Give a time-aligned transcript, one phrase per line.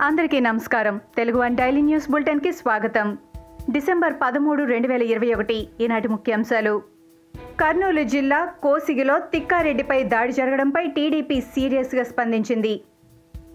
[0.00, 1.00] అందరికీ నమస్కారం.
[1.16, 3.18] Telugu one daily news బులెటిన్కి స్వాగతం.
[3.70, 6.82] డిసెంబర్ పదమూడు రెండు వేల ఇరవై ఒకటి ఈనాటి ముఖ్యాంశాలు.
[7.60, 12.80] కర్నూలు జిల్లా కోసిగిలో తిక్కారెడ్డిపై దాడి జరగడంపై టీడీపీ సీరియస్గా స్పందించింది.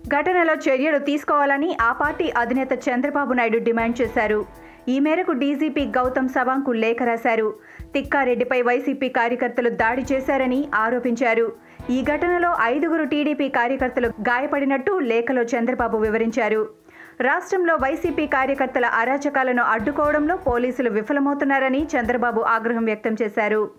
[0.08, 4.46] ఘటనలో చర్యలు తీసుకోవాలని ఆ పార్టీ అధినేత చంద్రబాబు నాయుడు డిమాండ్ చేశారు.
[4.90, 7.54] ఈ మేరకు డీజీపీ గౌతమ్ సవాంగ్కు లేఖ రాశారు.
[7.94, 11.52] తిక్కారెడ్డిపై వైసీపీ కార్యకర్తలు దాడి చేశారని ఆరోపించారు.
[11.90, 16.70] ఈ ఘటనలో ఐదుగురు టీడీపీ కార్యకర్తలు గాయపడినట్టు లేఖలో చంద్రబాబు వివరించారు.
[17.22, 23.70] రాష్ట్రంలో వైసీపీ కార్యకర్తల అరాచకాలను అడ్డుకోవడంలో పోలీసులు విఫలమవుతున్నారని చంద్రబాబు ఆగ్రహం వ్యక్తం చేశారు.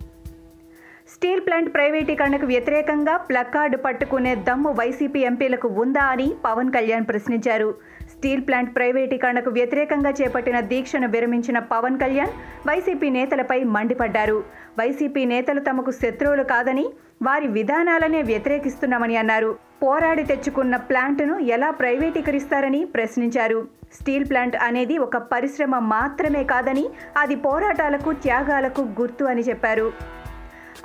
[1.14, 7.74] స్టీల్ ప్లాంట్ ప్రైవేటీకరణకు వ్యతిరేకంగా ప్లకార్డు పట్టుకునే దమ్ము వైసీపీ ఎంపీలకు ఉందా అని పవన్ కళ్యాణ్ ప్రశ్నించారు.
[8.22, 12.34] స్టీల్ ప్లాంట్ ప్రైవేటీకరణకు వ్యతిరేకంగా చేపట్టిన దీక్షను విరమించిన పవన్ కళ్యాణ్
[12.68, 14.36] వైసీపీ నేతలపై మండిపడ్డారు.
[14.80, 16.84] వైసీపీ నేతలు తమకు శత్రువులు కాదని
[17.28, 19.50] వారి విధానాలనే వ్యతిరేకిస్తున్నామని అన్నారు.
[19.82, 23.58] పోరాడి తెచ్చుకున్న ప్లాంట్ను ఎలా ప్రైవేటీకరిస్తారని ప్రశ్నించారు.
[23.98, 26.86] స్టీల్ ప్లాంట్ అనేది ఒక పరిశ్రమ మాత్రమే కాదని
[27.24, 29.88] అది పోరాటాలకు త్యాగాలకు గుర్తు అని చెప్పారు.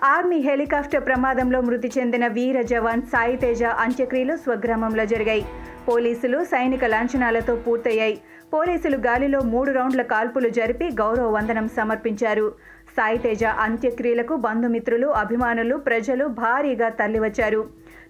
[0.04, 5.46] ఆర్మీ హెలికాప్టర్ ప్రమాదంలో మృతి చెందిన వీర జవాన్ సాయి తేజ అంత్యక్రియలు స్వగ్రామంలో జరిగాయి.
[5.88, 8.22] పోలీసులు సైనిక లాంఛనాలతో పూర్తయ్యాయి.
[8.54, 12.54] పోలీసులు గాలిలో మూడు రౌండ్ల కాల్పులు జరిపి గౌరవ వందనం సమర్పించారు.
[12.98, 17.68] సాయి తేజ అంత్యక్రియలకు బంధుమిత్రులు అభిమానులు ప్రజలు భారీగా తరలివచ్చారు.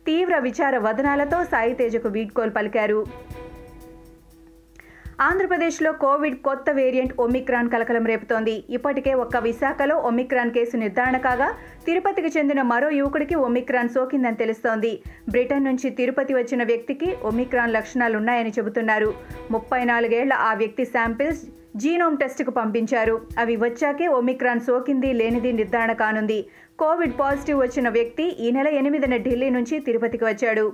[0.07, 3.05] తీవ్ర విచార వదనాలతో సాయి తేజకు వీడ్కోలు పలికారు.
[5.25, 8.53] ఆంధ్రప్రదేశ్లో కోవిడ్ కొత్త వేరియంట్ ఒమిక్రాన్ కలకలం రేపుతోంది.
[8.69, 11.47] ఇప్పటికే ఒక్క విశాఖలో ఒమిక్రాన్ కేసు నిర్ధారణ కాగా
[11.85, 14.91] తిరుపతికి చెందిన మరో యువకుడికి ఒమిక్రాన్ సోకిందని తెలుస్తోంది.
[15.29, 19.13] బ్రిటన్ నుంచి తిరుపతి వచ్చిన వ్యక్తికి ఒమిక్రాన్ లక్షణాలున్నాయని చెబుతున్నారు.
[19.51, 21.43] ముప్పై నాలుగేళ్ళ ఆ వ్యక్తి శాంపిల్స్
[21.75, 23.21] జీనోమ్ టెస్టుకు పంపించారు.
[23.39, 26.39] అవి వచ్చాకే ఒమిక్రాన్ సోకింది లేనిది నిర్ధారణ కానుంది.
[26.79, 30.65] కోవిడ్ పాజిటివ్ వచ్చిన వ్యక్తి ఈ నెల ఎనిమిదిన ఢిల్లీ నుంచి తిరుపతికి వచ్చాడు.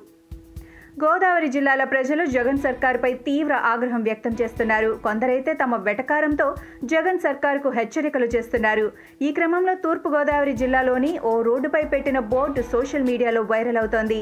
[1.01, 4.89] గోదావరి జిల్లాల ప్రజలు జగన్ సర్కార్పై తీవ్ర ఆగ్రహం వ్యక్తం చేస్తున్నారు.
[5.05, 6.47] కొందరైతే తమ వెటకారంతో
[6.91, 8.85] జగన్ సర్కార్కు హెచ్చరికలు చేస్తున్నారు.
[9.21, 14.19] ఈ క్రమంలో తూర్పుగోదావరి జిల్లాలోని ఓ రోడ్డుపై పెట్టిన బోర్డు సోషల్ మీడియాలో వైరల్ అవుతోంది.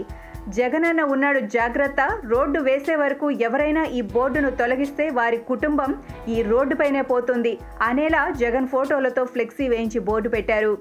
[0.60, 5.92] జగనన్న ఉన్నాడు జాగ్రత్త రోడ్డు వేసే వరకు ఎవరైనా ఈ బోర్డును తొలగిస్తే వారి కుటుంబం
[6.36, 7.54] ఈ రోడ్డుపైనే పోతుంది
[7.90, 10.74] అనేలా జగన్ ఫోటోలతో ఫ్లెక్సీ వేయించి బోర్డు పెట్టారు.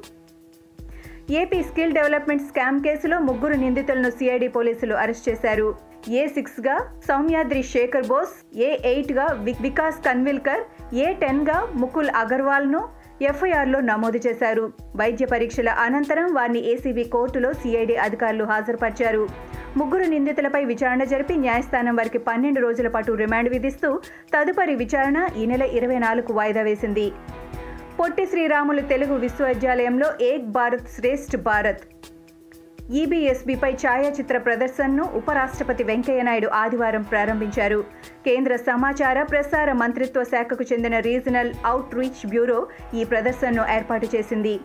[1.31, 5.75] ఏపీ స్కిల్ డెవలప్మెంట్ స్కామ్ కేసులో ముగ్గురు నిందితులను సిఐడి పోలీసులు అరెస్ట్ చేశారు.
[6.09, 12.89] ఏ సిక్స్గా సౌమ్యాద్రి శేఖర్ బోస్ ఏ ఎయిట్గా వి- వికాస్ కన్విల్కర్ ఏ టెన్గా ముకుల్ అగర్వాల్ను
[13.23, 14.73] ఎఫ్ఐఆర్లో నమోదు చేశారు.
[14.97, 19.29] వైద్య పరీక్షల అనంతరం వారిని ఏసీబీ కోర్టులో సిఐడి అధికారులు హాజరుపరిచారు.
[19.77, 24.01] ముగ్గురు నిందితులపై విచారణ జరిపి న్యాయస్థానం వారికి పన్నెండు రోజుల పాటు రిమాండ్ విధిస్తూ
[24.37, 27.13] తదుపరి విచారణ ఈ నెల ఇరవై నాలుగు వాయిదా వేసింది.
[28.01, 31.83] పొట్టి శ్రీరాములు తెలుగు విశ్వవిద్యాలయంలో ఏక్ భారత్ శ్రేష్ఠ్ భారత్.
[33.01, 37.85] ఈబీఎస్బీపై ఛాయాచిత్ర ప్రదర్శనను ఉపరాష్ట్రపతి వెంకయ్యనాయుడు ఆదివారం ప్రారంభించారు.
[38.27, 44.61] కేంద్ర సమాచార ప్రసార మంత్రిత్వ శాఖకు చెందిన రీజనల్ అవుట్ రీచ్ బ్యూరో ఈ ప్రదర్శనను ఏర్పాటు చేసింది.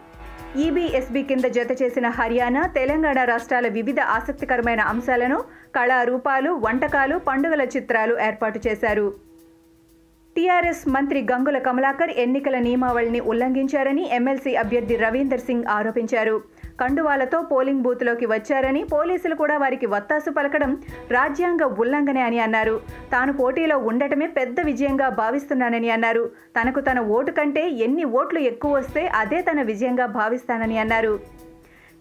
[0.58, 5.44] ఈబీఎస్బీ కింద జత చేసిన హర్యానా తెలంగాణ రాష్ట్రాల వివిధ ఆసక్తికరమైన అంశాలను
[5.76, 9.25] కళారూపాలు వంటకాలు పండుగల చిత్రాలు ఏర్పాటు చేశారు.
[10.36, 16.34] టీఆర్ఎస్ మంత్రి గంగుల కమలాకర్ ఎన్నికల నియమావళిని ఉల్లంఘించారని ఎమ్మెల్సీ అభ్యర్థి రవీందర్ సింగ్ ఆరోపించారు.
[16.82, 20.72] కండువాలతో పోలింగ్ బూత్లోకి వచ్చారని పోలీసులు కూడా వారికి వత్తాసు పలకడం
[21.12, 22.76] రాజ్యాంగ ఉల్లంఘనే అని అన్నారు.
[23.14, 26.26] తాను పోటీలో ఉండటమే పెద్ద విజయంగా భావిస్తున్నానని అన్నారు.
[26.58, 31.14] తనకు తన ఓటు కంటే ఎన్ని ఓట్లు ఎక్కువ వస్తే అదే తన విజయంగా భావిస్తానని అన్నారు.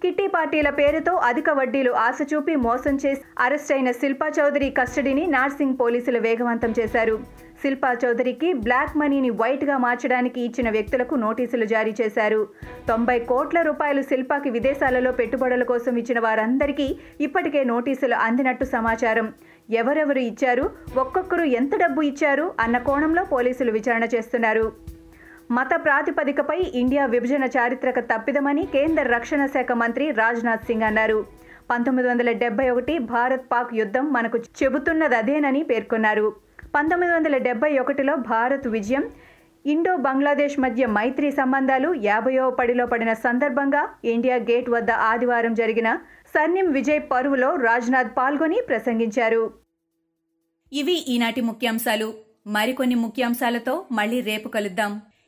[0.04, 5.76] కిట్టి పార్టీల పేరుతో అధిక వడ్డీలు ఆశ చూపి మోసం చేసి అరెస్ట్ అయిన శిల్పా చౌదరి కస్టడీని నార్సింగ్
[5.80, 7.18] పోలీసులు వేగవంతం చేశారు.
[7.62, 12.48] శిల్పా చౌదరికి బ్లాక్ మనీని వైట్గా మార్చడానికి ఇచ్చిన వ్యక్తులకు నోటీసులు జారీ చేశారు.
[12.88, 19.32] తొంభై కోట్ల రూపాయలు శిల్పాకి విదేశాలలో పెట్టుబడుల కోసం ఇచ్చిన వారందరికీ ఇప్పటికే నోటీసులు అందినట్టు సమాచారం.
[19.70, 20.70] ఎవరెవరు ఇచ్చారు?
[20.96, 22.52] ఒక్కొక్కరు ఎంత డబ్బు ఇచ్చారు?
[22.60, 24.93] అన్న కోణంలో పోలీసులు విచారణ చేస్తున్నారు.
[25.56, 31.18] మత ప్రాతిపదికపై ఇండియా విభజన చారిత్రక తప్పిదమని కేంద్ర రక్షణ శాఖ మంత్రి రాజ్నాథ్ సింగ్ అన్నారు.
[31.70, 36.26] పంతొమ్మిది వందల డెబ్బై ఒకటి భారత్ పాక్ యుద్ధం మనకు చెబుతున్నది అదేనని పేర్కొన్నారు.
[36.74, 39.04] పంతొమ్మిది వందల డెబ్బై ఒకటిలో భారత్ విజయం
[39.64, 43.82] ఇండో బంగ్లాదేశ్ మధ్య మైత్రి సంబంధాలు యాభైవ పడిలో పడిన సందర్భంగా
[44.14, 45.90] ఇండియా గేట్ వద్ద ఆదివారం జరిగిన
[46.34, 49.42] సర్నిం విజయ్ పరువులో రాజ్నాథ్ పాల్గొని ప్రసంగించారు.
[50.72, 52.08] ఇవి ఈనాటి ముఖ్యాంశాలు.
[52.46, 54.94] మరికొన్ని ముఖ్యాంశాలతో మళ్ళీ రేపు కలుద్దాం.